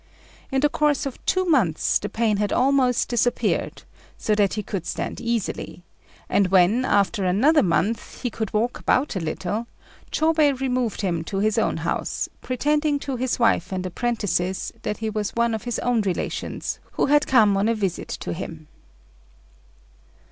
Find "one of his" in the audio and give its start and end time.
15.35-15.77